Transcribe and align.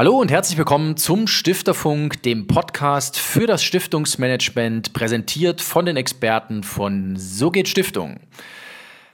Hallo 0.00 0.18
und 0.18 0.30
herzlich 0.30 0.56
willkommen 0.56 0.96
zum 0.96 1.26
Stifterfunk, 1.26 2.22
dem 2.22 2.46
Podcast 2.46 3.18
für 3.18 3.46
das 3.46 3.62
Stiftungsmanagement, 3.62 4.94
präsentiert 4.94 5.60
von 5.60 5.84
den 5.84 5.98
Experten 5.98 6.62
von 6.62 7.16
So 7.16 7.50
geht 7.50 7.68
Stiftung. 7.68 8.18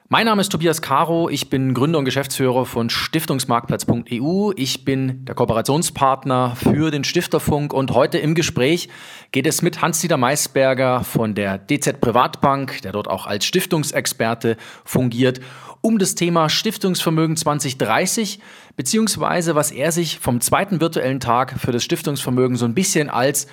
Mein 0.08 0.26
Name 0.26 0.40
ist 0.40 0.52
Tobias 0.52 0.82
Caro, 0.82 1.28
ich 1.28 1.50
bin 1.50 1.74
Gründer 1.74 1.98
und 1.98 2.04
Geschäftsführer 2.04 2.64
von 2.64 2.88
Stiftungsmarktplatz.eu. 2.88 4.52
Ich 4.54 4.84
bin 4.84 5.24
der 5.24 5.34
Kooperationspartner 5.34 6.54
für 6.54 6.92
den 6.92 7.02
Stifterfunk 7.02 7.72
und 7.72 7.90
heute 7.90 8.18
im 8.18 8.36
Gespräch 8.36 8.88
geht 9.32 9.48
es 9.48 9.62
mit 9.62 9.82
Hans-Dieter 9.82 10.16
Maisberger 10.16 11.02
von 11.02 11.34
der 11.34 11.58
DZ 11.58 12.00
Privatbank, 12.00 12.82
der 12.82 12.92
dort 12.92 13.08
auch 13.08 13.26
als 13.26 13.44
Stiftungsexperte 13.44 14.56
fungiert, 14.84 15.40
um 15.80 15.98
das 15.98 16.14
Thema 16.14 16.48
Stiftungsvermögen 16.48 17.36
2030, 17.36 18.40
beziehungsweise 18.76 19.54
was 19.54 19.70
er 19.70 19.92
sich 19.92 20.18
vom 20.18 20.40
zweiten 20.40 20.80
virtuellen 20.80 21.20
Tag 21.20 21.58
für 21.58 21.72
das 21.72 21.84
Stiftungsvermögen 21.84 22.56
so 22.56 22.64
ein 22.64 22.74
bisschen 22.74 23.10
als 23.10 23.46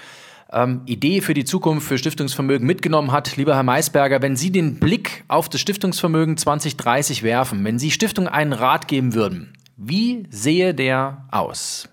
ähm, 0.52 0.82
Idee 0.86 1.22
für 1.22 1.34
die 1.34 1.46
Zukunft 1.46 1.88
für 1.88 1.98
Stiftungsvermögen 1.98 2.66
mitgenommen 2.66 3.12
hat. 3.12 3.36
Lieber 3.36 3.56
Herr 3.56 3.64
Maisberger, 3.64 4.22
wenn 4.22 4.36
Sie 4.36 4.52
den 4.52 4.80
Blick 4.80 5.24
auf 5.28 5.50
das 5.50 5.62
Stiftungsvermögen 5.62 6.38
2030 6.38 7.24
werfen, 7.24 7.64
wenn 7.66 7.80
Sie 7.80 7.92
Stiftung 7.92 8.28
einen 8.28 8.54
Rat 8.54 8.88
geben 8.88 9.14
würden, 9.14 9.54
wie 9.76 10.28
sehe 10.30 10.74
der 10.74 11.26
aus? 11.32 11.90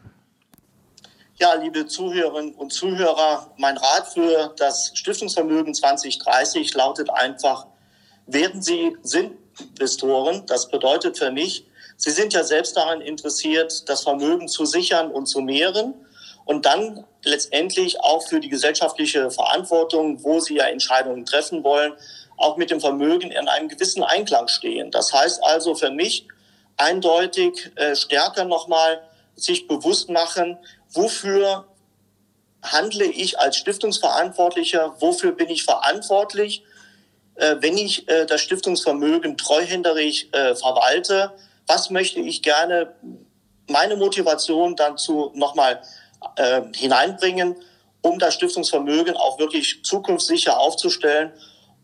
Ja, 1.37 1.55
liebe 1.55 1.87
Zuhörerinnen 1.87 2.55
und 2.55 2.71
Zuhörer, 2.71 3.51
mein 3.57 3.79
Rat 3.79 4.09
für 4.13 4.55
das 4.59 4.93
Stiftungsvermögen 4.95 5.75
2030 5.75 6.75
lautet 6.75 7.09
einfach, 7.09 7.67
werden 8.27 8.61
Sie 8.61 8.95
sind 9.03 9.33
Investoren. 9.61 10.45
Das 10.47 10.69
bedeutet 10.69 11.19
für 11.19 11.31
mich, 11.31 11.67
sie 11.97 12.11
sind 12.11 12.33
ja 12.33 12.45
selbst 12.45 12.77
daran 12.77 13.01
interessiert, 13.01 13.89
das 13.89 14.03
Vermögen 14.03 14.49
zu 14.49 14.65
sichern 14.65 15.11
und 15.11 15.27
zu 15.27 15.41
mehren 15.41 15.95
und 16.45 16.67
dann 16.67 17.05
letztendlich 17.23 18.01
auch 18.01 18.27
für 18.27 18.41
die 18.41 18.49
gesellschaftliche 18.49 19.31
Verantwortung, 19.31 20.23
wo 20.25 20.41
sie 20.41 20.57
ja 20.57 20.65
Entscheidungen 20.65 21.25
treffen 21.25 21.63
wollen, 21.63 21.93
auch 22.37 22.57
mit 22.57 22.71
dem 22.71 22.81
Vermögen 22.81 23.31
in 23.31 23.49
einem 23.49 23.69
gewissen 23.69 24.03
Einklang 24.03 24.49
stehen. 24.49 24.91
Das 24.91 25.13
heißt 25.13 25.45
also 25.45 25.75
für 25.75 25.91
mich 25.91 26.27
eindeutig 26.77 27.71
äh, 27.77 27.95
stärker 27.95 28.45
nochmal 28.47 29.03
sich 29.37 29.69
bewusst 29.69 30.09
machen, 30.09 30.59
wofür 30.93 31.67
handle 32.63 33.05
ich 33.05 33.39
als 33.39 33.57
Stiftungsverantwortlicher, 33.57 34.97
wofür 35.01 35.33
bin 35.33 35.49
ich 35.49 35.65
verantwortlich 35.65 36.63
wenn 37.61 37.79
ich 37.79 38.09
äh, 38.09 38.27
das 38.27 38.41
Stiftungsvermögen 38.43 39.37
treuhänderisch 39.37 40.27
äh, 40.33 40.55
verwalte, 40.55 41.33
was 41.67 41.91
möchte 41.91 42.21
ich 42.21 42.43
gerne 42.43 42.95
meine 43.69 43.97
Motivation 43.97 44.77
dazu 44.77 45.31
nochmal 45.35 45.81
äh, 46.37 46.63
hineinbringen, 46.75 47.57
um 48.03 48.19
das 48.19 48.35
Stiftungsvermögen 48.35 49.17
auch 49.17 49.39
wirklich 49.39 49.83
zukunftssicher 49.85 50.59
aufzustellen, 50.59 51.33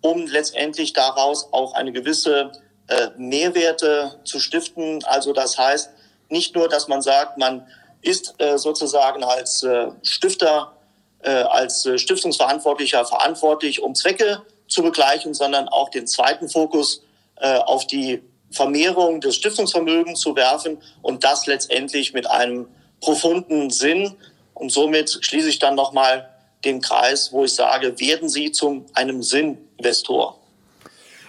um 0.01 0.27
letztendlich 0.27 0.93
daraus 0.93 1.53
auch 1.53 1.75
eine 1.75 1.93
gewisse 1.93 2.53
äh, 2.89 3.09
Mehrwerte 3.17 4.21
zu 4.25 4.41
stiften. 4.41 5.05
Also 5.05 5.33
das 5.33 5.57
heißt 5.57 5.91
nicht 6.29 6.55
nur, 6.55 6.69
dass 6.69 6.89
man 6.89 7.03
sagt, 7.03 7.39
man 7.39 7.67
ist 8.03 8.35
äh, 8.39 8.59
sozusagen 8.59 9.25
als 9.25 9.63
äh, 9.63 9.89
Stifter, 10.03 10.77
äh, 11.21 11.31
als 11.31 11.87
äh, 11.87 11.99
Stiftungsverantwortlicher 11.99 13.05
verantwortlich, 13.05 13.83
um 13.83 13.95
Zwecke 13.95 14.43
zu 14.69 14.83
begleichen, 14.83 15.35
sondern 15.35 15.69
auch 15.69 15.91
den 15.91 16.07
zweiten 16.07 16.49
Fokus 16.49 17.03
äh, 17.37 17.59
auf 17.59 17.87
die 17.87 18.23
Vermehrung 18.51 19.21
des 19.21 19.37
Stiftungsvermögens 19.37 20.21
zu 20.21 20.35
werfen 20.37 20.79
und 21.03 21.25
das 21.25 21.47
letztendlich 21.47 22.15
mit 22.15 22.29
einem 22.31 22.67
profunden 23.01 23.71
Sinn. 23.71 24.15
Und 24.55 24.73
somit 24.73 25.19
schließe 25.21 25.49
ich 25.49 25.59
dann 25.59 25.75
nochmal 25.75 26.29
den 26.65 26.81
Kreis, 26.81 27.33
wo 27.33 27.45
ich 27.45 27.53
sage, 27.53 27.99
werden 28.01 28.29
Sie 28.29 28.53
zu 28.53 28.87
einem 28.95 29.23
Sinninvestor. 29.23 30.39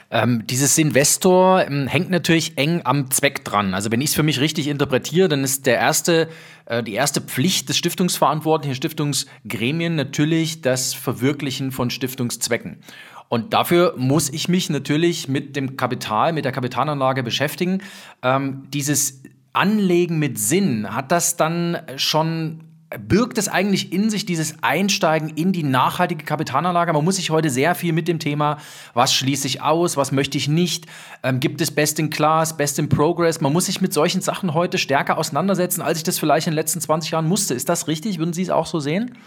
Ähm, 0.10 0.48
dieses 0.48 0.78
Investor 0.78 1.66
ähm, 1.68 1.86
hängt 1.88 2.10
natürlich 2.10 2.58
eng 2.58 2.82
am 2.86 3.12
Zweck 3.12 3.44
dran. 3.44 3.74
Also 3.74 3.92
wenn 3.92 4.00
ich 4.00 4.12
es 4.12 4.16
für 4.16 4.24
mich 4.24 4.40
richtig 4.40 4.68
interpretiere, 4.68 5.28
dann 5.28 5.44
ist 5.44 5.66
der 5.66 5.76
erste, 5.76 6.30
äh, 6.66 6.82
die 6.82 6.94
erste 6.94 7.20
Pflicht 7.20 7.68
des 7.68 7.78
Stiftungsverantwortlichen, 7.78 8.76
Stiftungsgremien 8.76 9.96
natürlich 9.96 10.62
das 10.62 10.94
Verwirklichen 10.94 11.74
von 11.74 11.90
Stiftungszwecken. 11.90 12.82
Und 13.30 13.54
dafür 13.54 13.94
muss 13.98 14.30
ich 14.30 14.48
mich 14.48 14.70
natürlich 14.70 15.28
mit 15.28 15.56
dem 15.56 15.78
Kapital, 15.78 16.34
mit 16.34 16.46
der 16.46 16.52
Kapitalanlage 16.52 17.24
beschäftigen. 17.24 17.82
Ähm, 18.24 18.64
dieses 18.74 19.24
Anlegen 19.54 20.20
mit 20.20 20.40
Sinn, 20.40 20.94
hat 20.94 21.12
das 21.12 21.36
dann 21.36 21.80
schon 21.98 22.64
birgt 23.00 23.38
es 23.38 23.50
eigentlich 23.50 23.92
in 23.92 24.10
sich 24.10 24.26
dieses 24.26 24.64
Einsteigen 24.64 25.30
in 25.30 25.52
die 25.52 25.64
nachhaltige 25.64 26.24
Kapitalanlage? 26.24 26.94
Man 26.94 27.04
muss 27.04 27.18
sich 27.18 27.30
heute 27.30 27.50
sehr 27.50 27.76
viel 27.76 27.92
mit 27.92 28.08
dem 28.08 28.20
Thema, 28.20 28.58
was 28.94 29.14
schließe 29.14 29.48
ich 29.48 29.62
aus, 29.62 29.98
was 29.98 30.12
möchte 30.12 30.38
ich 30.38 30.48
nicht, 30.48 30.86
ähm, 31.24 31.40
gibt 31.40 31.60
es 31.60 31.72
Best 31.72 32.00
in 32.00 32.10
Class, 32.10 32.56
Best 32.56 32.80
in 32.80 32.88
Progress? 32.88 33.42
Man 33.42 33.52
muss 33.52 33.66
sich 33.66 33.82
mit 33.82 33.94
solchen 33.94 34.22
Sachen 34.22 34.54
heute 34.54 34.78
stärker 34.78 35.18
auseinandersetzen, 35.18 35.82
als 35.82 35.98
ich 35.98 36.04
das 36.06 36.18
vielleicht 36.18 36.48
in 36.48 36.52
den 36.52 36.58
letzten 36.58 36.80
20 36.80 37.12
Jahren 37.12 37.28
musste. 37.28 37.54
Ist 37.54 37.68
das 37.68 37.88
richtig? 37.88 38.20
Würden 38.20 38.34
Sie 38.34 38.44
es 38.44 38.50
auch 38.50 38.66
so 38.66 38.80
sehen? 38.80 39.18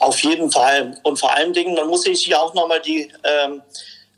Auf 0.00 0.22
jeden 0.22 0.50
Fall. 0.50 0.98
Und 1.02 1.18
vor 1.18 1.34
allen 1.34 1.52
Dingen, 1.52 1.74
man 1.74 1.88
muss 1.88 2.02
sich 2.02 2.26
ja 2.26 2.40
auch 2.40 2.54
nochmal 2.54 2.80
die 2.80 3.12
ähm, 3.24 3.62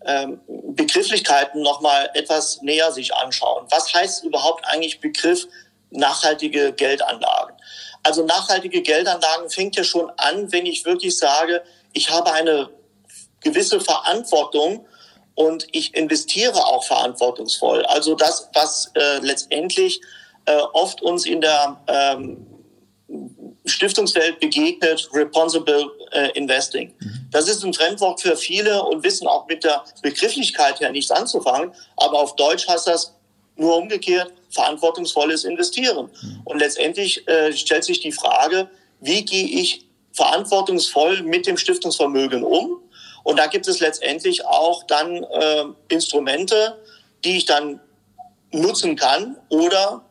ähm, 0.04 0.40
Begrifflichkeiten 0.46 1.62
nochmal 1.62 2.10
etwas 2.14 2.60
näher 2.62 2.92
sich 2.92 3.14
anschauen. 3.14 3.66
Was 3.70 3.92
heißt 3.92 4.24
überhaupt 4.24 4.64
eigentlich 4.66 5.00
Begriff 5.00 5.46
nachhaltige 5.90 6.72
Geldanlagen? 6.72 7.56
Also 8.02 8.24
nachhaltige 8.24 8.82
Geldanlagen 8.82 9.48
fängt 9.48 9.76
ja 9.76 9.84
schon 9.84 10.12
an, 10.18 10.52
wenn 10.52 10.66
ich 10.66 10.84
wirklich 10.84 11.16
sage, 11.16 11.62
ich 11.92 12.10
habe 12.10 12.32
eine 12.32 12.68
gewisse 13.40 13.80
Verantwortung 13.80 14.86
und 15.34 15.66
ich 15.72 15.94
investiere 15.94 16.66
auch 16.66 16.84
verantwortungsvoll. 16.84 17.84
Also 17.86 18.14
das, 18.14 18.50
was 18.52 18.90
äh, 18.94 19.18
letztendlich 19.18 20.00
äh, 20.44 20.56
oft 20.72 21.02
uns 21.02 21.26
in 21.26 21.40
der 21.40 21.80
ähm, 21.88 22.46
Stiftungswelt 23.66 24.40
begegnet, 24.40 25.08
Responsible 25.12 25.90
äh, 26.12 26.30
Investing. 26.32 26.92
Mhm. 26.98 27.28
Das 27.30 27.48
ist 27.48 27.64
ein 27.64 27.72
Fremdwort 27.72 28.20
für 28.20 28.36
viele 28.36 28.82
und 28.82 29.02
wissen 29.02 29.26
auch 29.26 29.46
mit 29.46 29.64
der 29.64 29.84
Begrifflichkeit 30.02 30.80
her 30.80 30.90
nichts 30.90 31.10
anzufangen. 31.10 31.72
Aber 31.96 32.20
auf 32.20 32.36
Deutsch 32.36 32.68
heißt 32.68 32.86
das 32.86 33.14
nur 33.56 33.76
umgekehrt, 33.76 34.32
verantwortungsvolles 34.50 35.44
Investieren. 35.44 36.10
Mhm. 36.22 36.40
Und 36.44 36.58
letztendlich 36.58 37.26
äh, 37.26 37.52
stellt 37.52 37.84
sich 37.84 38.00
die 38.00 38.12
Frage, 38.12 38.68
wie 39.00 39.24
gehe 39.24 39.46
ich 39.46 39.86
verantwortungsvoll 40.12 41.22
mit 41.22 41.46
dem 41.46 41.56
Stiftungsvermögen 41.56 42.44
um? 42.44 42.80
Und 43.22 43.38
da 43.38 43.46
gibt 43.46 43.66
es 43.66 43.80
letztendlich 43.80 44.44
auch 44.44 44.84
dann 44.84 45.24
äh, 45.24 45.64
Instrumente, 45.88 46.78
die 47.24 47.38
ich 47.38 47.46
dann 47.46 47.80
nutzen 48.52 48.96
kann 48.96 49.36
oder 49.48 50.04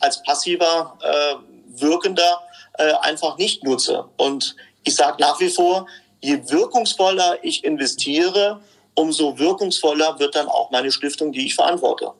als 0.00 0.22
passiver 0.22 0.98
äh, 1.02 1.47
wirkender 1.80 2.42
äh, 2.74 2.92
einfach 3.02 3.36
nicht 3.38 3.64
nutze. 3.64 4.04
Und 4.16 4.56
ich 4.84 4.94
sage 4.94 5.16
nach 5.20 5.38
wie 5.40 5.48
vor, 5.48 5.86
je 6.20 6.38
wirkungsvoller 6.48 7.38
ich 7.42 7.64
investiere, 7.64 8.60
umso 8.94 9.38
wirkungsvoller 9.38 10.18
wird 10.18 10.34
dann 10.34 10.48
auch 10.48 10.70
meine 10.70 10.90
Stiftung, 10.90 11.32
die 11.32 11.46
ich 11.46 11.54
verantworte. 11.54 12.12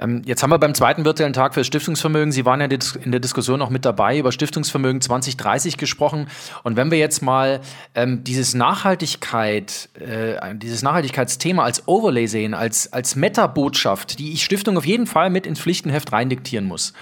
Ähm, 0.00 0.22
jetzt 0.24 0.42
haben 0.42 0.50
wir 0.50 0.58
beim 0.58 0.74
zweiten 0.74 1.04
virtuellen 1.04 1.32
Tag 1.32 1.54
für 1.54 1.60
das 1.60 1.66
Stiftungsvermögen, 1.66 2.30
Sie 2.30 2.44
waren 2.44 2.60
ja 2.60 2.66
in 2.66 3.10
der 3.10 3.20
Diskussion 3.20 3.60
auch 3.62 3.70
mit 3.70 3.84
dabei, 3.84 4.18
über 4.18 4.30
Stiftungsvermögen 4.30 5.00
2030 5.00 5.76
gesprochen. 5.76 6.28
Und 6.62 6.76
wenn 6.76 6.90
wir 6.90 6.98
jetzt 6.98 7.20
mal 7.20 7.60
ähm, 7.94 8.22
dieses 8.22 8.54
Nachhaltigkeit, 8.54 9.88
äh, 9.98 10.54
dieses 10.54 10.82
Nachhaltigkeitsthema 10.82 11.64
als 11.64 11.88
Overlay 11.88 12.26
sehen, 12.26 12.54
als, 12.54 12.92
als 12.92 13.16
Meta-Botschaft, 13.16 14.18
die 14.18 14.32
ich 14.32 14.44
Stiftung 14.44 14.78
auf 14.78 14.86
jeden 14.86 15.06
Fall 15.06 15.30
mit 15.30 15.46
ins 15.46 15.60
Pflichtenheft 15.60 16.12
reindiktieren 16.12 16.66
muss 16.66 16.92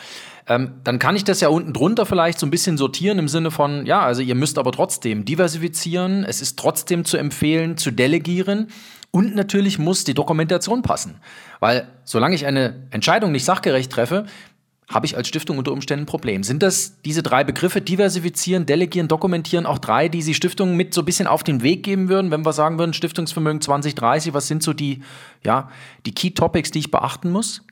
ähm, 0.49 0.75
dann 0.85 0.99
kann 0.99 1.17
ich 1.17 1.25
das 1.25 1.41
ja 1.41 1.49
unten 1.49 1.73
drunter 1.73 2.07
vielleicht 2.07 2.39
so 2.39 2.47
ein 2.47 2.51
bisschen 2.51 2.79
sortieren 2.79 3.19
im 3.19 3.29
Sinne 3.29 3.51
von, 3.51 3.85
ja, 3.85 4.01
also 4.01 4.23
ihr 4.23 4.35
müsst 4.35 4.59
aber 4.59 4.73
trotzdem 4.73 5.25
diversifizieren, 5.25 6.25
es 6.25 6.41
ist 6.41 6.59
trotzdem 6.59 7.05
zu 7.05 7.17
empfehlen, 7.17 7.77
zu 7.77 7.91
delegieren. 7.91 8.69
Und 9.11 9.35
natürlich 9.35 9.79
muss 9.79 10.05
die 10.05 10.15
Dokumentation 10.15 10.83
passen. 10.83 11.21
Weil 11.59 11.89
solange 12.05 12.35
ich 12.35 12.47
eine 12.47 12.87
Entscheidung 12.91 13.33
nicht 13.33 13.45
sachgerecht 13.45 13.91
treffe, 13.91 14.27
habe 14.89 15.07
ich 15.07 15.17
als 15.17 15.27
Stiftung 15.27 15.59
unter 15.59 15.73
Umständen 15.73 16.05
ein 16.05 16.07
Problem. 16.07 16.45
Sind 16.45 16.63
das 16.63 17.01
diese 17.03 17.23
drei 17.23 17.43
Begriffe, 17.43 17.81
diversifizieren, 17.81 18.67
delegieren, 18.67 19.09
dokumentieren, 19.09 19.67
auch 19.67 19.79
drei, 19.79 20.09
die 20.09 20.23
Sie 20.23 20.35
Stiftungen 20.35 20.77
mit 20.77 20.95
so 20.95 21.03
ein 21.03 21.05
bisschen 21.05 21.27
auf 21.27 21.43
den 21.43 21.63
Weg 21.63 21.83
geben 21.83 22.09
würden, 22.09 22.31
wenn 22.31 22.45
wir 22.47 22.53
sagen 22.53 22.79
würden, 22.79 22.93
Stiftungsvermögen 22.93 23.61
2030, 23.61 24.33
was 24.33 24.47
sind 24.47 24.63
so 24.63 24.73
die, 24.73 25.03
ja, 25.43 25.71
die 26.05 26.15
Key 26.15 26.31
Topics, 26.31 26.71
die 26.71 26.79
ich 26.79 26.91
beachten 26.93 27.31
muss? 27.33 27.63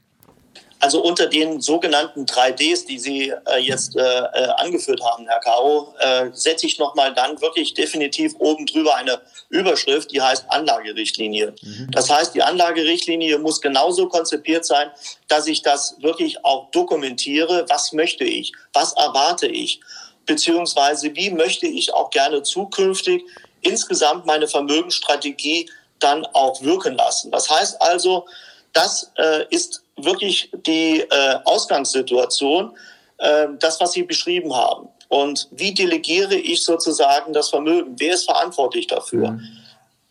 Also 0.85 1.03
unter 1.03 1.29
den 1.29 1.63
sogenannten 1.63 2.27
3Ds, 2.27 2.87
die 2.87 2.99
Sie 2.99 3.33
äh, 3.47 3.59
jetzt 3.59 3.97
äh, 3.97 4.03
äh, 4.03 4.49
angeführt 4.59 5.01
haben, 5.03 5.27
Herr 5.27 5.41
Caro, 5.41 5.95
äh, 5.99 6.29
setze 6.35 6.67
ich 6.67 6.79
nochmal 6.79 7.15
dann 7.15 7.41
wirklich 7.41 7.73
definitiv 7.73 8.35
oben 8.39 8.67
drüber 8.67 8.95
eine 8.95 9.23
Überschrift, 9.49 10.13
die 10.13 10.21
heißt 10.21 10.45
Anlagerichtlinie. 10.51 11.55
Mhm. 11.63 11.89
Das 11.91 12.11
heißt, 12.11 12.35
die 12.35 12.43
Anlagerichtlinie 12.43 13.39
muss 13.39 13.63
genauso 13.63 14.09
konzipiert 14.09 14.67
sein, 14.67 14.91
dass 15.27 15.47
ich 15.47 15.63
das 15.63 15.97
wirklich 16.03 16.45
auch 16.45 16.71
dokumentiere. 16.71 17.65
Was 17.71 17.95
möchte 17.95 18.25
ich? 18.25 18.53
Was 18.75 18.93
erwarte 18.93 19.47
ich? 19.47 19.81
Beziehungsweise 20.27 21.17
wie 21.17 21.31
möchte 21.31 21.67
ich 21.67 21.95
auch 21.95 22.11
gerne 22.11 22.43
zukünftig 22.43 23.25
insgesamt 23.63 24.27
meine 24.27 24.49
Vermögensstrategie 24.49 25.71
dann 25.99 26.27
auch 26.27 26.61
wirken 26.61 26.95
lassen? 26.95 27.31
Das 27.31 27.49
heißt 27.49 27.81
also, 27.81 28.27
das 28.75 29.11
äh, 29.17 29.47
ist 29.49 29.84
wirklich 29.97 30.51
die 30.67 31.01
äh, 31.01 31.39
Ausgangssituation, 31.45 32.77
äh, 33.19 33.49
das, 33.59 33.81
was 33.81 33.93
Sie 33.93 34.03
beschrieben 34.03 34.55
haben. 34.55 34.89
Und 35.09 35.49
wie 35.53 35.73
delegiere 35.73 36.35
ich 36.35 36.65
sozusagen 36.65 37.33
das 37.33 37.51
Vermögen? 37.51 37.95
Wer 37.99 38.15
ist 38.15 38.25
verantwortlich 38.25 38.87
dafür? 38.87 39.33
Mhm. 39.33 39.43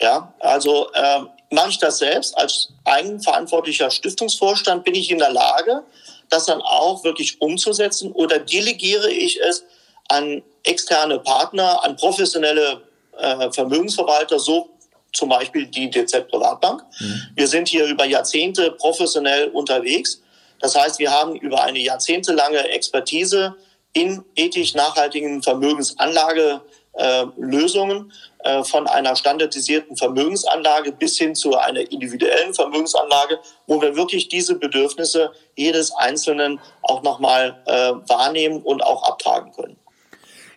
Ja, 0.02 0.34
also 0.40 0.90
äh, 0.94 1.22
mache 1.52 1.70
ich 1.70 1.78
das 1.78 1.98
selbst 1.98 2.38
als 2.38 2.70
eigenverantwortlicher 2.86 3.90
Stiftungsvorstand? 3.90 4.84
Bin 4.84 4.96
ich 4.96 5.12
in 5.12 5.20
der 5.20 5.32
Lage, 5.32 5.84
das 6.30 6.46
dann 6.46 6.62
auch 6.62 7.04
wirklich 7.04 7.42
umzusetzen? 7.42 8.12
Oder 8.12 8.40
delegiere 8.40 9.10
ich 9.12 9.40
es 9.40 9.64
an 10.10 10.44
externe 10.64 11.20
Partner, 11.20 11.84
an 11.84 11.96
professionelle 11.96 12.82
äh, 13.18 13.52
Vermögensverwalter, 13.52 14.40
so 14.40 14.70
zum 15.14 15.30
Beispiel 15.30 15.68
die 15.68 15.90
DZ 15.90 16.28
Privatbank. 16.28 16.84
Mhm. 17.00 17.22
Wir 17.36 17.48
sind 17.48 17.68
hier 17.68 17.86
über 17.86 18.06
Jahrzehnte 18.06 18.72
professionell 18.72 19.50
unterwegs. 19.50 20.22
Das 20.60 20.76
heißt, 20.76 21.00
wir 21.00 21.12
haben 21.12 21.36
über 21.36 21.64
eine 21.64 21.80
jahrzehntelange 21.80 22.70
Expertise 22.70 23.56
in 23.94 24.24
ethisch 24.36 24.74
nachhaltigen 24.74 25.42
Vermögensanlagelösungen 25.44 28.12
äh, 28.44 28.60
äh, 28.60 28.64
von 28.64 28.88
einer 28.88 29.16
standardisierten 29.16 29.96
Vermögensanlage 29.98 30.92
bis 30.92 31.16
hin 31.18 31.36
zu 31.36 31.56
einer 31.56 31.92
individuellen 31.92 32.56
Vermögensanlage, 32.56 33.40
wo 33.68 33.80
wir 33.82 33.96
wirklich 33.96 34.30
diese 34.30 34.56
Bedürfnisse 34.56 35.32
jedes 35.56 35.92
Einzelnen 35.92 36.60
auch 36.82 37.04
nochmal 37.04 37.62
äh, 37.66 37.92
wahrnehmen 38.10 38.64
und 38.64 38.84
auch 38.84 39.04
abtragen 39.04 39.52
können. 39.54 39.78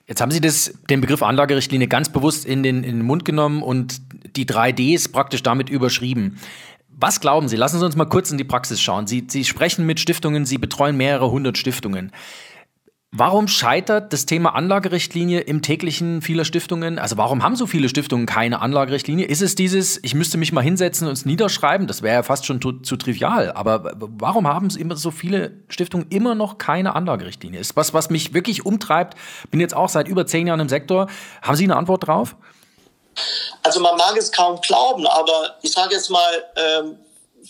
Jetzt 0.08 0.20
haben 0.20 0.30
Sie 0.30 0.40
das, 0.40 0.72
den 0.88 1.00
Begriff 1.00 1.22
Anlagerichtlinie 1.22 1.88
ganz 1.88 2.08
bewusst 2.08 2.46
in 2.46 2.62
den, 2.62 2.84
in 2.84 2.98
den 2.98 3.02
Mund 3.02 3.24
genommen 3.24 3.62
und 3.62 4.00
die 4.36 4.46
3Ds 4.46 5.12
praktisch 5.12 5.42
damit 5.42 5.68
überschrieben. 5.68 6.38
Was 6.88 7.20
glauben 7.20 7.48
Sie? 7.48 7.56
Lassen 7.56 7.78
Sie 7.78 7.84
uns 7.84 7.96
mal 7.96 8.06
kurz 8.06 8.30
in 8.30 8.38
die 8.38 8.44
Praxis 8.44 8.80
schauen. 8.80 9.06
Sie, 9.06 9.26
Sie 9.28 9.44
sprechen 9.44 9.84
mit 9.84 10.00
Stiftungen, 10.00 10.46
Sie 10.46 10.58
betreuen 10.58 10.96
mehrere 10.96 11.30
hundert 11.30 11.58
Stiftungen. 11.58 12.10
Warum 13.12 13.48
scheitert 13.48 14.12
das 14.12 14.26
Thema 14.26 14.54
Anlagerichtlinie 14.54 15.40
im 15.40 15.62
täglichen 15.62 16.20
vieler 16.20 16.44
Stiftungen? 16.44 16.98
Also 16.98 17.16
warum 17.16 17.42
haben 17.42 17.56
so 17.56 17.66
viele 17.66 17.88
Stiftungen 17.88 18.26
keine 18.26 18.60
Anlagerichtlinie? 18.60 19.24
Ist 19.24 19.42
es 19.42 19.54
dieses, 19.54 19.98
ich 20.02 20.14
müsste 20.14 20.36
mich 20.36 20.52
mal 20.52 20.60
hinsetzen 20.60 21.06
und 21.06 21.14
es 21.14 21.24
niederschreiben? 21.24 21.86
Das 21.86 22.02
wäre 22.02 22.16
ja 22.16 22.22
fast 22.22 22.44
schon 22.44 22.60
zu, 22.60 22.72
zu, 22.72 22.96
trivial. 22.96 23.52
Aber 23.52 23.92
warum 23.96 24.46
haben 24.46 24.68
immer 24.76 24.96
so 24.96 25.10
viele 25.10 25.52
Stiftungen 25.68 26.08
immer 26.10 26.34
noch 26.34 26.58
keine 26.58 26.94
Anlagerichtlinie? 26.94 27.60
Ist 27.60 27.76
was, 27.76 27.94
was 27.94 28.10
mich 28.10 28.34
wirklich 28.34 28.66
umtreibt. 28.66 29.16
Bin 29.50 29.60
jetzt 29.60 29.74
auch 29.74 29.88
seit 29.88 30.08
über 30.08 30.26
zehn 30.26 30.46
Jahren 30.46 30.60
im 30.60 30.68
Sektor. 30.68 31.06
Haben 31.40 31.56
Sie 31.56 31.64
eine 31.64 31.76
Antwort 31.76 32.06
drauf? 32.06 32.36
Also 33.66 33.80
man 33.80 33.96
mag 33.96 34.16
es 34.16 34.30
kaum 34.30 34.60
glauben, 34.60 35.08
aber 35.08 35.56
ich 35.60 35.72
sage 35.72 35.96
jetzt 35.96 36.08
mal, 36.08 36.44
ähm, 36.54 37.00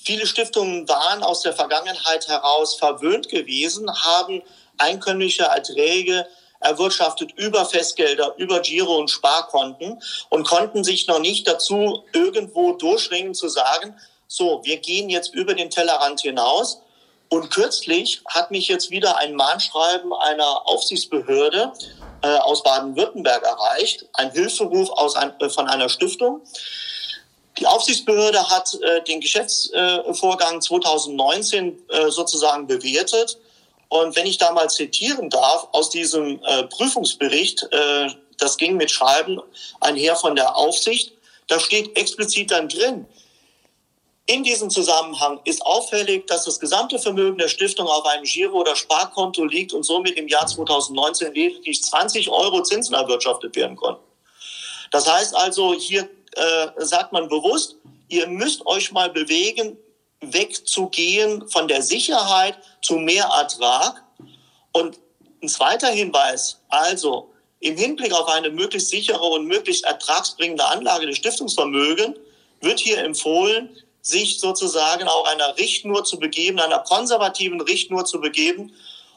viele 0.02 0.26
Stiftungen 0.26 0.88
waren 0.88 1.22
aus 1.22 1.42
der 1.42 1.52
Vergangenheit 1.52 2.26
heraus 2.26 2.74
verwöhnt 2.74 3.28
gewesen, 3.28 3.86
haben 4.02 4.42
einkömmliche 4.78 5.42
Erträge 5.42 6.26
erwirtschaftet 6.60 7.32
über 7.32 7.66
Festgelder, 7.66 8.32
über 8.38 8.60
Giro- 8.60 8.96
und 8.96 9.10
Sparkonten 9.10 10.02
und 10.30 10.46
konnten 10.46 10.84
sich 10.84 11.06
noch 11.06 11.18
nicht 11.18 11.46
dazu 11.46 12.02
irgendwo 12.14 12.72
durchringen 12.72 13.34
zu 13.34 13.50
sagen, 13.50 13.94
so, 14.26 14.62
wir 14.64 14.78
gehen 14.78 15.10
jetzt 15.10 15.34
über 15.34 15.52
den 15.52 15.68
Tellerrand 15.68 16.22
hinaus. 16.22 16.80
Und 17.28 17.50
kürzlich 17.50 18.22
hat 18.26 18.50
mich 18.50 18.68
jetzt 18.68 18.90
wieder 18.90 19.18
ein 19.18 19.34
Mahnschreiben 19.34 20.14
einer 20.14 20.66
Aufsichtsbehörde 20.66 21.74
äh, 22.22 22.36
aus 22.38 22.62
Baden-Württemberg 22.62 23.42
erreicht, 23.42 24.06
ein 24.14 24.30
Hilferuf 24.32 24.90
aus 24.90 25.16
ein, 25.16 25.32
äh, 25.40 25.48
von 25.48 25.68
einer 25.68 25.88
Stiftung. 25.88 26.40
Die 27.58 27.66
Aufsichtsbehörde 27.66 28.50
hat 28.50 28.74
äh, 28.74 29.02
den 29.04 29.20
Geschäftsvorgang 29.20 30.60
2019 30.60 31.78
äh, 31.88 32.10
sozusagen 32.10 32.66
bewertet 32.66 33.38
und 33.88 34.16
wenn 34.16 34.26
ich 34.26 34.38
da 34.38 34.52
mal 34.52 34.68
zitieren 34.68 35.30
darf 35.30 35.68
aus 35.72 35.90
diesem 35.90 36.40
äh, 36.44 36.64
Prüfungsbericht, 36.64 37.68
äh, 37.70 38.08
das 38.38 38.56
ging 38.56 38.76
mit 38.76 38.90
Schreiben 38.90 39.40
einher 39.80 40.16
von 40.16 40.34
der 40.34 40.56
Aufsicht, 40.56 41.12
da 41.46 41.60
steht 41.60 41.96
explizit 41.96 42.50
dann 42.50 42.68
drin, 42.68 43.06
in 44.26 44.42
diesem 44.42 44.70
Zusammenhang 44.70 45.40
ist 45.44 45.64
auffällig, 45.64 46.26
dass 46.26 46.44
das 46.44 46.58
gesamte 46.58 46.98
Vermögen 46.98 47.38
der 47.38 47.48
Stiftung 47.48 47.86
auf 47.86 48.04
einem 48.06 48.24
Giro- 48.24 48.58
oder 48.58 48.74
Sparkonto 48.74 49.44
liegt 49.44 49.72
und 49.72 49.84
somit 49.84 50.16
im 50.16 50.26
Jahr 50.26 50.46
2019 50.46 51.32
lediglich 51.32 51.82
20 51.82 52.28
Euro 52.28 52.62
Zinsen 52.62 52.94
erwirtschaftet 52.94 53.54
werden 53.54 53.76
konnten. 53.76 54.02
Das 54.90 55.10
heißt 55.10 55.34
also, 55.36 55.74
hier 55.74 56.08
äh, 56.34 56.68
sagt 56.78 57.12
man 57.12 57.28
bewusst, 57.28 57.76
ihr 58.08 58.26
müsst 58.26 58.66
euch 58.66 58.90
mal 58.90 59.10
bewegen, 59.10 59.76
wegzugehen 60.20 61.48
von 61.48 61.68
der 61.68 61.82
Sicherheit 61.82 62.58
zu 62.82 62.96
mehr 62.96 63.24
Ertrag. 63.24 64.02
Und 64.72 64.98
ein 65.40 65.48
zweiter 65.48 65.88
Hinweis, 65.88 66.60
also 66.68 67.30
im 67.60 67.76
Hinblick 67.76 68.12
auf 68.12 68.28
eine 68.28 68.50
möglichst 68.50 68.90
sichere 68.90 69.22
und 69.22 69.46
möglichst 69.46 69.84
ertragsbringende 69.84 70.64
Anlage 70.64 71.06
des 71.06 71.16
Stiftungsvermögens 71.16 72.16
wird 72.60 72.80
hier 72.80 72.98
empfohlen, 72.98 73.70
sich 74.06 74.38
sozusagen 74.38 75.08
auch 75.08 75.26
einer 75.26 75.56
Richtnur 75.58 76.04
zu 76.04 76.18
begeben, 76.18 76.60
einer 76.60 76.78
konservativen 76.78 77.60
Richtnur 77.60 78.04
zu 78.04 78.20
begeben 78.20 78.72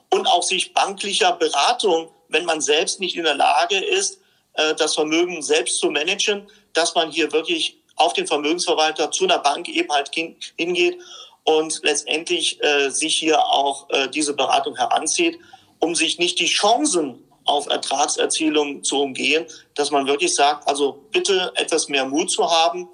und 0.10 0.26
auch 0.26 0.42
sich 0.42 0.74
banklicher 0.74 1.34
Beratung, 1.34 2.10
wenn 2.28 2.46
man 2.46 2.60
selbst 2.60 3.00
nicht 3.00 3.16
in 3.16 3.24
der 3.24 3.36
Lage 3.36 3.78
ist, 3.78 4.20
äh, 4.54 4.74
das 4.76 4.96
Vermögen 4.96 5.44
selbst 5.44 5.80
zu 5.80 5.92
managen, 5.92 6.50
dass 6.74 6.96
man 6.96 7.12
hier 7.12 7.32
wirklich 7.32 7.78
auf 7.98 8.14
den 8.14 8.26
Vermögensverwalter 8.26 9.12
zu 9.12 9.26
einer 9.26 9.38
Bank 9.38 9.70
eben 9.70 9.92
halt 9.92 10.10
hingeht 10.58 10.98
und 11.44 11.80
letztendlich 11.84 12.62
äh, 12.64 12.90
sich 12.90 13.16
hier 13.16 13.40
auch 13.46 13.88
äh, 13.92 14.10
diese 14.10 14.34
Beratung 14.34 14.76
heranzieht, 14.76 15.38
um 15.78 15.94
sich 15.94 16.18
nicht 16.18 16.40
die 16.40 16.48
Chancen 16.48 17.24
auf 17.46 17.68
Ertragserzielung 17.68 18.84
zu 18.84 19.02
umgehen, 19.02 19.46
dass 19.76 19.92
man 19.92 20.08
wirklich 20.08 20.34
sagt, 20.34 20.68
also 20.68 21.04
bitte 21.12 21.52
etwas 21.56 21.90
mehr 21.90 22.06
Mut 22.06 22.32
zu 22.32 22.50
haben, 22.50 22.90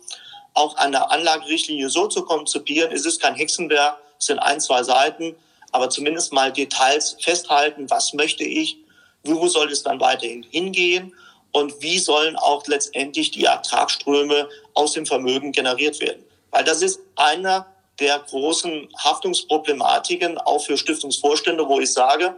auch 0.55 0.75
eine 0.77 1.11
Anlagerichtlinie 1.11 1.89
so 1.89 2.07
zu 2.07 2.23
konzipieren. 2.23 2.91
Es 2.91 3.05
ist 3.05 3.21
kein 3.21 3.35
Hexenwerk, 3.35 3.97
es 4.17 4.25
sind 4.25 4.39
ein, 4.39 4.59
zwei 4.59 4.81
Seiten, 4.83 5.35
aber 5.71 5.89
zumindest 5.89 6.33
mal 6.33 6.51
Details 6.51 7.17
festhalten, 7.19 7.89
was 7.89 8.13
möchte 8.13 8.43
ich, 8.43 8.77
wo 9.23 9.47
soll 9.47 9.71
es 9.71 9.83
dann 9.83 9.99
weiterhin 9.99 10.43
hingehen 10.43 11.13
und 11.51 11.73
wie 11.81 11.99
sollen 11.99 12.35
auch 12.37 12.65
letztendlich 12.67 13.31
die 13.31 13.45
Ertragsströme 13.45 14.49
aus 14.73 14.93
dem 14.93 15.05
Vermögen 15.05 15.51
generiert 15.51 15.99
werden. 15.99 16.23
Weil 16.51 16.63
das 16.63 16.81
ist 16.81 16.99
einer 17.15 17.67
der 17.99 18.19
großen 18.19 18.89
Haftungsproblematiken 18.97 20.37
auch 20.37 20.59
für 20.59 20.77
Stiftungsvorstände, 20.77 21.67
wo 21.67 21.79
ich 21.79 21.91
sage, 21.91 22.35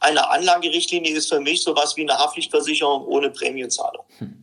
eine 0.00 0.30
Anlagerichtlinie 0.30 1.12
ist 1.12 1.28
für 1.28 1.40
mich 1.40 1.62
sowas 1.62 1.96
wie 1.96 2.02
eine 2.02 2.16
Haftpflichtversicherung 2.16 3.04
ohne 3.06 3.30
Prämienzahlung. 3.30 4.04
Hm. 4.18 4.37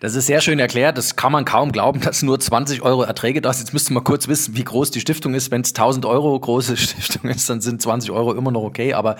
Das 0.00 0.14
ist 0.14 0.26
sehr 0.26 0.40
schön 0.40 0.60
erklärt. 0.60 0.96
Das 0.96 1.16
kann 1.16 1.32
man 1.32 1.44
kaum 1.44 1.72
glauben, 1.72 2.00
dass 2.04 2.22
nur 2.22 2.38
20 2.38 2.82
Euro 2.82 3.02
Erträge 3.02 3.40
da 3.40 3.52
sind. 3.52 3.66
Jetzt 3.66 3.72
müsste 3.72 3.92
man 3.92 4.04
kurz 4.04 4.28
wissen, 4.28 4.56
wie 4.56 4.62
groß 4.62 4.90
die 4.92 5.00
Stiftung 5.00 5.34
ist. 5.34 5.50
Wenn 5.50 5.62
es 5.62 5.70
1000 5.70 6.06
Euro 6.06 6.38
große 6.38 6.76
Stiftung 6.76 7.30
ist, 7.30 7.50
dann 7.50 7.60
sind 7.60 7.82
20 7.82 8.10
Euro 8.10 8.32
immer 8.34 8.50
noch 8.50 8.62
okay. 8.62 8.94
Aber 8.94 9.16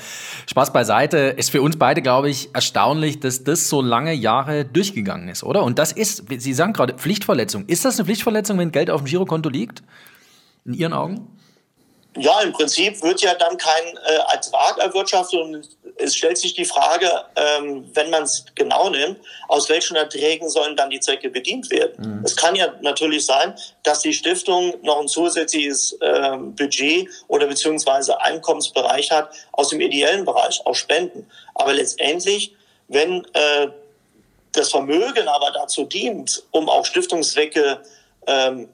Spaß 0.46 0.72
beiseite. 0.72 1.18
Ist 1.36 1.50
für 1.50 1.62
uns 1.62 1.76
beide, 1.78 2.00
glaube 2.02 2.30
ich, 2.30 2.54
erstaunlich, 2.54 3.18
dass 3.20 3.42
das 3.44 3.68
so 3.68 3.82
lange 3.82 4.12
Jahre 4.12 4.64
durchgegangen 4.64 5.28
ist, 5.28 5.42
oder? 5.42 5.64
Und 5.64 5.78
das 5.78 5.92
ist, 5.92 6.24
Sie 6.38 6.54
sagen 6.54 6.72
gerade, 6.72 6.94
Pflichtverletzung. 6.94 7.66
Ist 7.66 7.84
das 7.84 7.98
eine 7.98 8.04
Pflichtverletzung, 8.04 8.58
wenn 8.58 8.70
Geld 8.70 8.90
auf 8.90 9.02
dem 9.02 9.06
Girokonto 9.06 9.48
liegt? 9.48 9.82
In 10.64 10.74
Ihren 10.74 10.92
Augen? 10.92 11.38
Ja, 12.16 12.40
im 12.40 12.52
Prinzip 12.52 13.00
wird 13.02 13.20
ja 13.20 13.34
dann 13.34 13.56
kein 13.56 13.96
äh, 13.96 14.34
Ertrag 14.34 14.78
erwirtschaftet 14.78 15.40
und 15.40 15.68
es 15.98 16.16
stellt 16.16 16.38
sich 16.38 16.54
die 16.54 16.64
Frage, 16.64 17.10
ähm, 17.36 17.88
wenn 17.94 18.10
man 18.10 18.22
es 18.22 18.44
genau 18.54 18.88
nimmt, 18.90 19.18
aus 19.48 19.68
welchen 19.68 19.96
Erträgen 19.96 20.48
sollen 20.48 20.76
dann 20.76 20.90
die 20.90 21.00
Zwecke 21.00 21.28
bedient 21.28 21.70
werden? 21.70 22.18
Mhm. 22.18 22.24
Es 22.24 22.36
kann 22.36 22.54
ja 22.54 22.72
natürlich 22.80 23.26
sein, 23.26 23.54
dass 23.82 24.00
die 24.00 24.12
Stiftung 24.12 24.74
noch 24.82 25.00
ein 25.00 25.08
zusätzliches 25.08 25.92
äh, 26.00 26.36
Budget 26.36 27.08
oder 27.28 27.46
beziehungsweise 27.46 28.20
Einkommensbereich 28.20 29.10
hat 29.10 29.30
aus 29.52 29.68
dem 29.68 29.80
ideellen 29.80 30.24
Bereich, 30.24 30.60
aus 30.64 30.78
Spenden. 30.78 31.28
Aber 31.54 31.72
letztendlich, 31.72 32.54
wenn 32.88 33.24
äh, 33.34 33.68
das 34.52 34.70
Vermögen 34.70 35.28
aber 35.28 35.50
dazu 35.52 35.84
dient, 35.84 36.42
um 36.52 36.68
auch 36.68 36.84
Stiftungszwecke 36.86 37.82
ähm, 38.26 38.68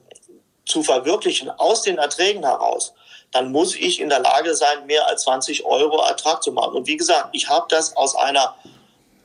zu 0.65 0.83
verwirklichen 0.83 1.49
aus 1.49 1.83
den 1.83 1.97
Erträgen 1.97 2.43
heraus, 2.43 2.93
dann 3.31 3.51
muss 3.51 3.75
ich 3.75 3.99
in 3.99 4.09
der 4.09 4.19
Lage 4.19 4.55
sein, 4.55 4.85
mehr 4.85 5.07
als 5.07 5.23
20 5.23 5.65
Euro 5.65 6.01
Ertrag 6.01 6.41
zu 6.41 6.51
machen. 6.51 6.75
Und 6.75 6.87
wie 6.87 6.97
gesagt, 6.97 7.29
ich 7.33 7.49
habe 7.49 7.65
das 7.69 7.95
aus 7.97 8.15
einer 8.15 8.55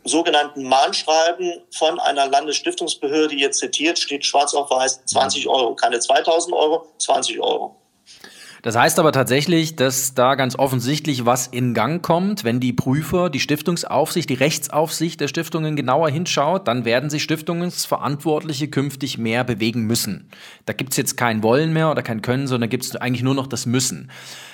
sogenannten 0.04 0.62
Mahnschreiben 0.64 1.62
von 1.70 2.00
einer 2.00 2.26
Landesstiftungsbehörde 2.26 3.34
jetzt 3.34 3.58
zitiert, 3.58 3.98
steht 3.98 4.24
schwarz 4.24 4.54
auf 4.54 4.70
weiß 4.70 5.04
20 5.04 5.48
Euro. 5.48 5.74
Keine 5.74 6.00
2000 6.00 6.54
Euro, 6.54 6.86
20 6.98 7.40
Euro. 7.40 7.76
Das 8.62 8.76
heißt 8.76 8.98
aber 8.98 9.12
tatsächlich, 9.12 9.76
dass 9.76 10.12
da 10.12 10.34
ganz 10.34 10.58
offensichtlich 10.58 11.24
was 11.24 11.46
in 11.46 11.72
Gang 11.72 12.02
kommt. 12.02 12.44
Wenn 12.44 12.60
die 12.60 12.74
Prüfer, 12.74 13.30
die 13.30 13.40
Stiftungsaufsicht, 13.40 14.28
die 14.28 14.34
Rechtsaufsicht 14.34 15.20
der 15.20 15.28
Stiftungen 15.28 15.76
genauer 15.76 16.10
hinschaut, 16.10 16.68
dann 16.68 16.84
werden 16.84 17.08
sich 17.08 17.22
Stiftungsverantwortliche 17.22 18.68
künftig 18.68 19.16
mehr 19.16 19.44
bewegen 19.44 19.86
müssen. 19.86 20.28
Da 20.66 20.74
gibt 20.74 20.90
es 20.92 20.98
jetzt 20.98 21.16
kein 21.16 21.42
Wollen 21.42 21.72
mehr 21.72 21.90
oder 21.90 22.02
kein 22.02 22.20
Können, 22.20 22.46
sondern 22.46 22.68
gibt 22.68 22.84
es 22.84 22.96
eigentlich 22.96 23.22
nur 23.22 23.34
noch 23.34 23.46
das 23.46 23.64
Müssen. 23.64 24.10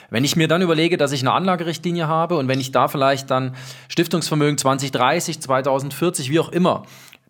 Wenn 0.08 0.24
ich 0.24 0.36
mir 0.36 0.46
dann 0.46 0.62
überlege, 0.62 0.96
dass 0.96 1.10
ich 1.10 1.22
eine 1.22 1.32
Anlagerichtlinie 1.32 2.06
habe 2.06 2.36
und 2.36 2.46
wenn 2.46 2.60
ich 2.60 2.70
da 2.70 2.86
vielleicht 2.86 3.28
dann 3.30 3.56
Stiftungsvermögen 3.88 4.56
2030, 4.56 5.40
2040, 5.40 6.30
wie 6.30 6.38
auch 6.38 6.50
immer, 6.50 6.84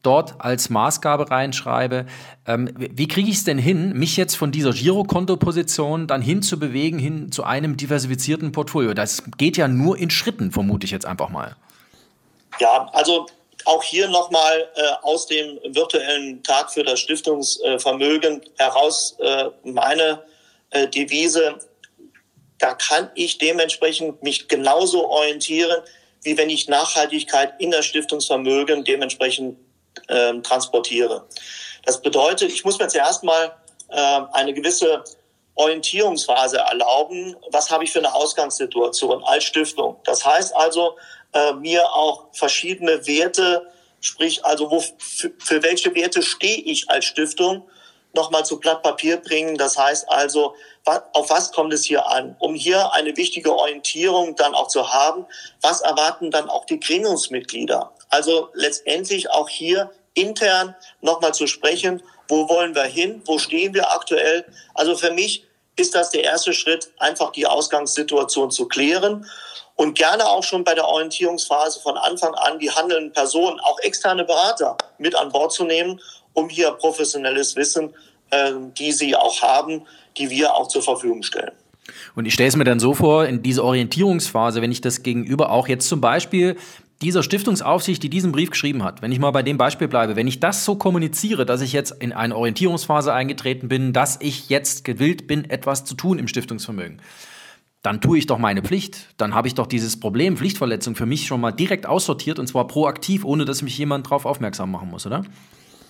dort 0.07 0.35
als 0.39 0.71
Maßgabe 0.71 1.31
reinschreibe, 1.31 2.07
ähm, 2.47 2.73
wie 2.77 3.09
kriege 3.09 3.29
ich 3.29 3.37
es 3.37 3.45
denn 3.45 3.59
hin, 3.59 3.93
mich 3.93 4.17
jetzt 4.17 4.37
von 4.37 4.53
dieser 4.53 4.71
Girokontoposition 4.71 6.07
dann 6.07 6.23
hinzubewegen, 6.23 6.99
hin 6.99 7.33
zu 7.33 7.43
einem 7.45 7.77
diversifizierten 7.77 8.53
Portfolio? 8.53 8.95
Das 8.95 9.25
geht 9.37 9.57
ja 9.57 9.67
nur 9.67 9.99
in 9.99 10.11
Schritten, 10.11 10.53
vermute 10.53 10.85
ich 10.85 10.93
jetzt 10.93 11.07
einfach 11.07 11.29
mal. 11.29 11.57
Ja, 12.61 12.89
also 12.93 13.27
auch 13.65 13.83
hier 13.83 14.09
nochmal 14.09 14.69
äh, 14.77 14.83
aus 15.03 15.27
dem 15.27 15.59
virtuellen 15.75 16.43
Tag 16.45 16.73
für 16.73 16.85
das 16.85 17.01
Stiftungsvermögen 17.01 18.41
heraus 18.57 19.17
äh, 19.19 19.47
meine 19.65 20.23
äh, 20.71 20.87
Devise, 20.87 21.59
da 22.59 22.75
kann 22.75 23.11
ich 23.15 23.39
dementsprechend 23.39 24.23
mich 24.23 24.49
genauso 24.49 25.09
orientieren, 25.09 25.83
wie 26.23 26.39
wenn 26.39 26.49
ich 26.49 26.69
Nachhaltigkeit 26.69 27.55
in 27.59 27.71
das 27.71 27.87
Stiftungsvermögen 27.87 28.85
dementsprechend 28.85 29.59
äh, 30.09 30.39
transportiere. 30.41 31.27
Das 31.85 32.01
bedeutet, 32.03 32.51
ich 32.51 32.65
muss 32.65 32.79
mir 32.79 32.89
zuerst 32.89 33.23
mal 33.23 33.57
äh, 33.89 34.21
eine 34.33 34.53
gewisse 34.53 35.05
Orientierungsphase 35.55 36.59
erlauben. 36.59 37.37
Was 37.51 37.71
habe 37.71 37.85
ich 37.85 37.93
für 37.93 38.01
eine 38.01 38.15
Ausgangssituation 38.15 39.25
als 39.25 39.45
Stiftung? 39.45 39.97
Das 40.05 40.25
heißt 40.25 40.55
also, 40.55 40.97
äh, 41.33 41.53
mir 41.55 41.85
auch 41.93 42.27
verschiedene 42.33 43.07
Werte, 43.07 43.67
sprich 44.01 44.45
also 44.45 44.71
wo, 44.71 44.83
für, 44.99 45.63
welche 45.63 45.95
Werte 45.95 46.23
stehe 46.23 46.59
ich 46.59 46.89
als 46.91 47.07
Stiftung, 47.07 47.69
nochmal 48.15 48.45
zu 48.45 48.59
Blatt 48.59 48.83
Papier 48.83 49.19
bringen. 49.19 49.57
Das 49.57 49.79
heißt 49.79 50.11
also, 50.11 50.55
auf 50.85 51.31
was 51.31 51.53
kommt 51.53 51.73
es 51.73 51.85
hier 51.85 52.07
an? 52.07 52.37
Um 52.39 52.55
hier 52.55 52.93
eine 52.93 53.17
wichtige 53.17 53.55
Orientierung 53.55 54.35
dann 54.37 54.55
auch 54.55 54.69
zu 54.69 54.93
haben, 54.93 55.27
was 55.61 55.83
erwarten 55.83 56.31
dann 56.31 56.49
auch 56.49 56.65
die 56.65 56.81
Gremiumsmitglieder? 56.81 57.93
Also 58.09 58.49
letztendlich 58.55 59.31
auch 59.31 59.49
hier 59.49 59.91
intern 60.15 60.75
nochmal 61.01 61.35
zu 61.35 61.47
sprechen, 61.47 62.03
wo 62.29 62.49
wollen 62.49 62.75
wir 62.75 62.85
hin, 62.85 63.23
wo 63.27 63.39
stehen 63.39 63.75
wir 63.75 63.93
aktuell. 63.93 64.45
Also 64.75 64.97
für 64.97 65.11
mich 65.11 65.45
ist 65.77 65.95
das 65.95 66.11
der 66.11 66.25
erste 66.25 66.53
Schritt, 66.53 66.91
einfach 66.99 67.33
die 67.33 67.47
Ausgangssituation 67.47 68.51
zu 68.51 68.67
klären 68.67 69.27
und 69.77 69.97
gerne 69.97 70.27
auch 70.27 70.43
schon 70.43 70.65
bei 70.65 70.75
der 70.75 70.87
Orientierungsphase 70.87 71.81
von 71.81 71.97
Anfang 71.99 72.35
an 72.35 72.59
die 72.59 72.71
handelnden 72.71 73.13
Personen, 73.13 73.61
auch 73.61 73.79
externe 73.81 74.25
Berater 74.25 74.77
mit 74.99 75.15
an 75.15 75.31
Bord 75.31 75.53
zu 75.53 75.65
nehmen, 75.65 76.01
um 76.33 76.49
hier 76.49 76.71
professionelles 76.73 77.55
Wissen, 77.57 77.95
äh, 78.31 78.53
die 78.79 78.93
sie 78.93 79.15
auch 79.15 79.43
haben, 79.43 79.87
die 80.17 80.31
wir 80.31 80.55
auch 80.55 80.69
zur 80.69 80.83
Verfügung 80.83 81.23
stellen. 81.23 81.53
Und 82.15 82.27
ich 82.27 82.35
stelle 82.35 82.49
es 82.49 82.57
mir 82.57 82.65
dann 82.65 82.81
so 82.81 82.95
vor, 82.95 83.27
in 83.27 83.43
dieser 83.43 83.63
Orientierungsphase, 83.63 84.61
wenn 84.61 84.73
ich 84.73 84.81
das 84.81 85.03
gegenüber 85.03 85.51
auch 85.51 85.69
jetzt 85.69 85.89
zum 85.89 86.01
Beispiel 86.01 86.57
dieser 87.03 87.23
Stiftungsaufsicht, 87.23 88.03
die 88.03 88.09
diesen 88.09 88.33
Brief 88.33 88.51
geschrieben 88.51 88.83
hat, 88.83 89.03
wenn 89.03 89.13
ich 89.13 89.19
mal 89.19 89.31
bei 89.31 89.43
dem 89.43 89.59
Beispiel 89.59 89.89
bleibe, 89.89 90.17
wenn 90.17 90.27
ich 90.27 90.41
das 90.41 90.65
so 90.65 90.77
kommuniziere, 90.77 91.45
dass 91.45 91.61
ich 91.61 91.73
jetzt 91.73 91.91
in 91.91 92.13
eine 92.13 92.37
Orientierungsphase 92.37 93.13
eingetreten 93.13 93.69
bin, 93.69 93.93
dass 93.93 94.19
ich 94.21 94.49
jetzt 94.49 94.85
gewillt 94.85 95.27
bin, 95.27 95.49
etwas 95.51 95.85
zu 95.85 95.95
tun 95.95 96.19
im 96.19 96.29
Stiftungsvermögen, 96.29 97.03
dann 97.83 98.01
tue 98.01 98.19
ich 98.19 98.27
doch 98.27 98.39
meine 98.39 98.63
Pflicht. 98.63 98.97
Dann 99.17 99.35
habe 99.35 99.47
ich 99.47 99.55
doch 99.55 99.67
dieses 99.67 100.01
Problem 100.01 100.37
Pflichtverletzung 100.37 100.97
für 100.97 101.07
mich 101.07 101.27
schon 101.27 101.41
mal 101.41 101.53
direkt 101.53 101.87
aussortiert 101.87 102.39
und 102.39 102.47
zwar 102.47 102.67
proaktiv, 102.67 103.25
ohne 103.25 103.45
dass 103.45 103.63
mich 103.63 103.77
jemand 103.79 104.07
darauf 104.07 104.25
aufmerksam 104.25 104.71
machen 104.73 104.91
muss, 104.91 105.07
oder? 105.07 105.23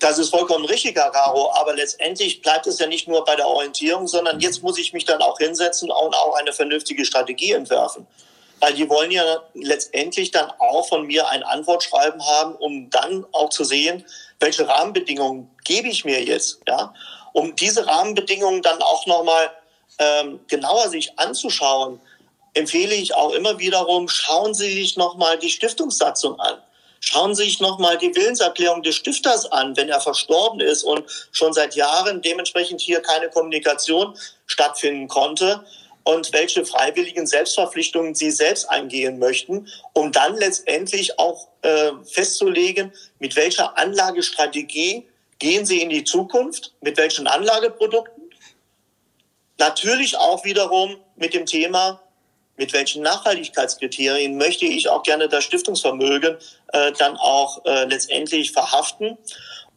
Das 0.00 0.18
ist 0.18 0.28
vollkommen 0.28 0.66
richtig, 0.66 0.94
Herr 0.96 1.10
Caro, 1.10 1.52
aber 1.54 1.74
letztendlich 1.74 2.42
bleibt 2.42 2.66
es 2.66 2.78
ja 2.78 2.86
nicht 2.86 3.08
nur 3.08 3.24
bei 3.24 3.34
der 3.34 3.46
Orientierung, 3.46 4.06
sondern 4.06 4.40
jetzt 4.40 4.62
muss 4.62 4.78
ich 4.78 4.92
mich 4.92 5.06
dann 5.06 5.22
auch 5.22 5.38
hinsetzen 5.38 5.88
und 5.88 6.14
auch 6.14 6.34
eine 6.38 6.52
vernünftige 6.52 7.04
Strategie 7.06 7.52
entwerfen. 7.52 8.06
Weil 8.60 8.74
die 8.74 8.88
wollen 8.88 9.10
ja 9.10 9.42
letztendlich 9.54 10.30
dann 10.30 10.50
auch 10.58 10.88
von 10.88 11.06
mir 11.06 11.28
ein 11.28 11.42
Antwortschreiben 11.42 12.24
haben, 12.26 12.54
um 12.56 12.88
dann 12.90 13.26
auch 13.32 13.50
zu 13.50 13.64
sehen, 13.64 14.04
welche 14.40 14.66
Rahmenbedingungen 14.66 15.50
gebe 15.64 15.88
ich 15.88 16.04
mir 16.04 16.24
jetzt, 16.24 16.60
ja, 16.66 16.94
um 17.32 17.54
diese 17.54 17.86
Rahmenbedingungen 17.86 18.62
dann 18.62 18.80
auch 18.80 19.06
nochmal 19.06 19.50
ähm, 19.98 20.40
genauer 20.48 20.88
sich 20.88 21.18
anzuschauen, 21.18 22.00
empfehle 22.54 22.94
ich 22.94 23.14
auch 23.14 23.32
immer 23.32 23.58
wiederum, 23.58 24.08
schauen 24.08 24.54
Sie 24.54 24.72
sich 24.72 24.96
nochmal 24.96 25.38
die 25.38 25.50
Stiftungssatzung 25.50 26.40
an. 26.40 26.56
Schauen 27.00 27.34
Sie 27.34 27.44
sich 27.44 27.60
nochmal 27.60 27.98
die 27.98 28.14
Willenserklärung 28.14 28.82
des 28.82 28.96
Stifters 28.96 29.50
an, 29.52 29.76
wenn 29.76 29.90
er 29.90 30.00
verstorben 30.00 30.60
ist 30.60 30.82
und 30.82 31.04
schon 31.30 31.52
seit 31.52 31.74
Jahren 31.74 32.22
dementsprechend 32.22 32.80
hier 32.80 33.00
keine 33.00 33.28
Kommunikation 33.28 34.16
stattfinden 34.46 35.06
konnte 35.06 35.64
und 36.06 36.32
welche 36.32 36.64
freiwilligen 36.64 37.26
Selbstverpflichtungen 37.26 38.14
sie 38.14 38.30
selbst 38.30 38.70
eingehen 38.70 39.18
möchten, 39.18 39.66
um 39.92 40.12
dann 40.12 40.36
letztendlich 40.36 41.18
auch 41.18 41.48
äh, 41.62 41.90
festzulegen, 42.04 42.92
mit 43.18 43.34
welcher 43.34 43.76
Anlagestrategie 43.76 45.04
gehen 45.40 45.66
sie 45.66 45.82
in 45.82 45.90
die 45.90 46.04
Zukunft, 46.04 46.74
mit 46.80 46.96
welchen 46.96 47.26
Anlageprodukten. 47.26 48.22
Natürlich 49.58 50.16
auch 50.16 50.44
wiederum 50.44 50.96
mit 51.16 51.34
dem 51.34 51.44
Thema, 51.44 52.00
mit 52.56 52.72
welchen 52.72 53.02
Nachhaltigkeitskriterien 53.02 54.36
möchte 54.36 54.64
ich 54.64 54.88
auch 54.88 55.02
gerne 55.02 55.28
das 55.28 55.42
Stiftungsvermögen 55.42 56.36
äh, 56.72 56.92
dann 56.92 57.16
auch 57.16 57.64
äh, 57.64 57.84
letztendlich 57.86 58.52
verhaften. 58.52 59.18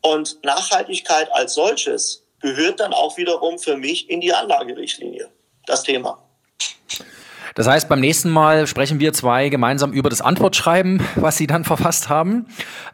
Und 0.01 0.43
Nachhaltigkeit 0.43 1.33
als 1.33 1.55
solches 1.55 2.23
gehört 2.39 2.79
dann 2.81 2.93
auch 2.93 3.17
wiederum 3.17 3.57
für 3.57 3.77
mich 3.77 4.11
in 4.11 4.21
die 4.21 4.31
Anlagerichtlinie 4.31 5.31
das 5.69 5.83
Thema. 5.83 6.17
Das 7.55 7.67
heißt, 7.67 7.89
beim 7.89 7.99
nächsten 7.99 8.29
Mal 8.29 8.67
sprechen 8.67 8.99
wir 8.99 9.11
zwei 9.11 9.49
gemeinsam 9.49 9.91
über 9.91 10.09
das 10.09 10.21
Antwortschreiben, 10.21 11.01
was 11.15 11.35
Sie 11.37 11.45
dann 11.45 11.63
verfasst 11.65 12.07
haben. 12.07 12.45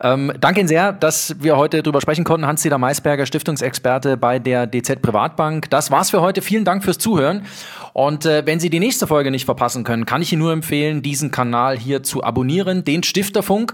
Ähm, 0.01 0.33
danke 0.39 0.61
Ihnen 0.61 0.67
sehr, 0.67 0.91
dass 0.91 1.35
wir 1.39 1.55
heute 1.55 1.83
darüber 1.83 2.01
sprechen 2.01 2.23
konnten. 2.23 2.47
Hans-Dieter 2.47 2.77
Maisberger, 2.77 3.25
Stiftungsexperte 3.25 4.17
bei 4.17 4.39
der 4.39 4.65
DZ 4.65 5.01
Privatbank. 5.01 5.69
Das 5.69 5.91
war's 5.91 6.09
für 6.09 6.21
heute. 6.21 6.41
Vielen 6.41 6.65
Dank 6.65 6.83
fürs 6.83 6.97
Zuhören. 6.97 7.45
Und 7.93 8.25
äh, 8.25 8.43
wenn 8.45 8.59
Sie 8.59 8.69
die 8.69 8.79
nächste 8.79 9.07
Folge 9.07 9.29
nicht 9.29 9.45
verpassen 9.45 9.83
können, 9.83 10.05
kann 10.05 10.21
ich 10.21 10.33
Ihnen 10.33 10.41
nur 10.41 10.51
empfehlen, 10.51 11.01
diesen 11.01 11.31
Kanal 11.31 11.77
hier 11.77 12.01
zu 12.01 12.23
abonnieren, 12.23 12.83
den 12.83 13.03
Stifterfunk 13.03 13.73